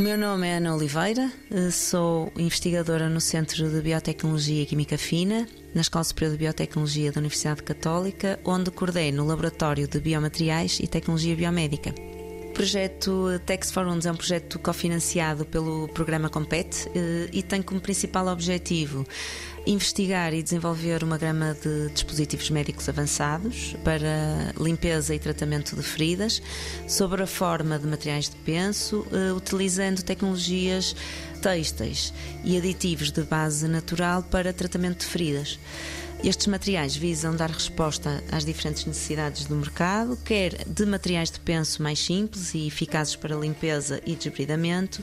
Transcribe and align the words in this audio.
meu 0.00 0.16
nome 0.16 0.48
é 0.48 0.56
Ana 0.56 0.74
Oliveira, 0.74 1.30
eh, 1.50 1.70
sou 1.70 2.32
investigadora 2.36 3.10
no 3.10 3.20
Centro 3.20 3.68
de 3.68 3.82
Biotecnologia 3.82 4.62
e 4.62 4.66
Química 4.66 4.96
Fina, 4.96 5.46
na 5.74 5.82
Escola 5.82 6.02
Superior 6.02 6.32
de 6.32 6.38
Biotecnologia 6.38 7.12
da 7.12 7.20
Universidade 7.20 7.62
Católica, 7.62 8.40
onde 8.42 8.70
coordeno 8.70 9.22
o 9.22 9.26
Laboratório 9.26 9.86
de 9.86 10.00
Biomateriais 10.00 10.80
e 10.80 10.86
Tecnologia 10.86 11.36
Biomédica. 11.36 12.11
Projeto 12.54 13.40
Tex 13.46 13.70
for 13.70 13.86
é 13.86 14.10
um 14.10 14.14
projeto 14.14 14.58
cofinanciado 14.58 15.44
pelo 15.46 15.88
programa 15.88 16.28
Compete 16.28 16.88
eh, 16.94 17.28
e 17.32 17.42
tem 17.42 17.62
como 17.62 17.80
principal 17.80 18.28
objetivo 18.28 19.06
investigar 19.66 20.34
e 20.34 20.42
desenvolver 20.42 21.02
uma 21.02 21.16
gama 21.16 21.56
de 21.62 21.88
dispositivos 21.92 22.50
médicos 22.50 22.88
avançados 22.88 23.74
para 23.84 24.52
limpeza 24.60 25.14
e 25.14 25.18
tratamento 25.18 25.76
de 25.76 25.82
feridas, 25.82 26.42
sobre 26.86 27.22
a 27.22 27.26
forma 27.26 27.78
de 27.78 27.86
materiais 27.86 28.28
de 28.28 28.36
penso, 28.36 29.06
eh, 29.12 29.32
utilizando 29.32 30.02
tecnologias 30.02 30.94
têxteis 31.40 32.12
e 32.44 32.56
aditivos 32.56 33.10
de 33.10 33.22
base 33.22 33.66
natural 33.66 34.22
para 34.22 34.52
tratamento 34.52 35.00
de 35.00 35.06
feridas. 35.06 35.58
Estes 36.24 36.46
materiais 36.46 36.94
visam 36.94 37.34
dar 37.34 37.50
resposta 37.50 38.22
às 38.30 38.44
diferentes 38.44 38.84
necessidades 38.84 39.44
do 39.46 39.56
mercado, 39.56 40.16
quer 40.24 40.64
de 40.68 40.86
materiais 40.86 41.32
de 41.32 41.40
penso 41.40 41.82
mais 41.82 41.98
simples 41.98 42.54
e 42.54 42.68
eficazes 42.68 43.16
para 43.16 43.34
limpeza 43.34 44.00
e 44.06 44.14
desbridamento, 44.14 45.02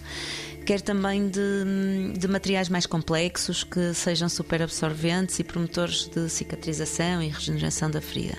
quer 0.65 0.79
também 0.79 1.27
de, 1.27 2.13
de 2.17 2.25
materiais 2.25 2.69
mais 2.69 2.85
complexos 2.85 3.65
que 3.65 3.93
sejam 3.93 4.29
super 4.29 4.61
absorventes 4.61 5.37
e 5.39 5.43
promotores 5.43 6.07
de 6.07 6.29
cicatrização 6.29 7.21
e 7.21 7.27
regeneração 7.27 7.91
da 7.91 7.99
ferida. 7.99 8.37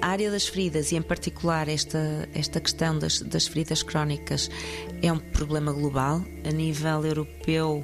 A 0.00 0.06
área 0.06 0.30
das 0.30 0.48
feridas, 0.48 0.92
e 0.92 0.96
em 0.96 1.02
particular 1.02 1.68
esta, 1.68 2.26
esta 2.32 2.58
questão 2.58 2.98
das, 2.98 3.20
das 3.20 3.46
feridas 3.46 3.82
crónicas, 3.82 4.50
é 5.02 5.12
um 5.12 5.18
problema 5.18 5.74
global. 5.74 6.24
A 6.42 6.50
nível 6.50 7.04
europeu, 7.04 7.82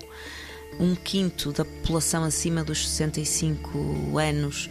um 0.78 0.94
quinto 0.94 1.52
da 1.52 1.64
população 1.64 2.24
acima 2.24 2.62
dos 2.62 2.88
65 2.88 4.18
anos 4.18 4.70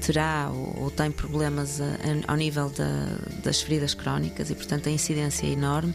terá 0.00 0.50
ou, 0.50 0.84
ou 0.84 0.90
tem 0.90 1.10
problemas 1.10 1.80
a, 1.80 1.84
a, 1.84 2.32
ao 2.32 2.36
nível 2.36 2.70
da, 2.70 3.06
das 3.42 3.60
feridas 3.60 3.94
crónicas 3.94 4.50
e, 4.50 4.54
portanto, 4.54 4.88
a 4.88 4.92
incidência 4.92 5.46
é 5.46 5.50
enorme 5.50 5.94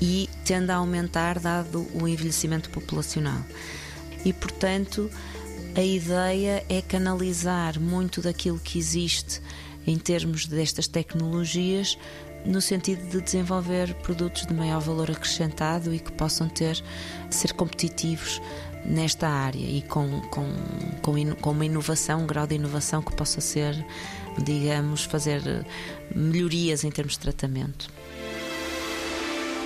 e 0.00 0.28
tende 0.44 0.70
a 0.70 0.76
aumentar 0.76 1.38
dado 1.38 1.86
o 1.94 2.06
envelhecimento 2.06 2.70
populacional. 2.70 3.44
E, 4.24 4.32
portanto, 4.32 5.10
a 5.74 5.82
ideia 5.82 6.64
é 6.68 6.80
canalizar 6.82 7.78
muito 7.80 8.20
daquilo 8.20 8.58
que 8.58 8.78
existe 8.78 9.40
em 9.90 9.98
termos 9.98 10.46
destas 10.46 10.86
tecnologias 10.86 11.98
no 12.44 12.60
sentido 12.60 13.06
de 13.10 13.20
desenvolver 13.20 13.92
produtos 13.96 14.46
de 14.46 14.54
maior 14.54 14.80
valor 14.80 15.10
acrescentado 15.10 15.94
e 15.94 15.98
que 15.98 16.12
possam 16.12 16.48
ter 16.48 16.82
ser 17.28 17.52
competitivos 17.52 18.40
nesta 18.84 19.28
área 19.28 19.58
e 19.58 19.82
com, 19.82 20.20
com, 20.22 20.50
com, 21.02 21.34
com 21.34 21.50
uma 21.50 21.66
inovação, 21.66 22.22
um 22.22 22.26
grau 22.26 22.46
de 22.46 22.54
inovação 22.54 23.02
que 23.02 23.14
possa 23.14 23.40
ser, 23.40 23.74
digamos, 24.42 25.04
fazer 25.04 25.42
melhorias 26.14 26.82
em 26.84 26.90
termos 26.90 27.14
de 27.14 27.20
tratamento. 27.20 27.90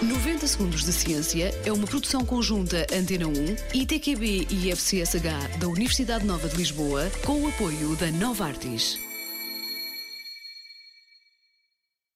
90 0.03 0.47
Segundos 0.47 0.85
de 0.85 0.93
Ciência 0.93 1.55
é 1.65 1.73
uma 1.73 1.87
produção 1.87 2.25
conjunta 2.25 2.87
Antena 2.93 3.27
1, 3.27 3.33
ITQB 3.73 4.49
e 4.51 4.71
FCSH 4.73 5.59
da 5.59 5.69
Universidade 5.69 6.27
Nova 6.27 6.49
de 6.49 6.57
Lisboa, 6.57 7.11
com 7.25 7.41
o 7.41 7.49
apoio 7.49 7.97
da 7.97 8.11
Nova 8.11 8.47
Artis. 8.47 8.99